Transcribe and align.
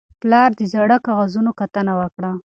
پلار 0.21 0.49
د 0.59 0.61
زاړه 0.71 0.97
کاغذونو 1.07 1.51
کتنه 1.59 1.93
وکړه 2.01 2.31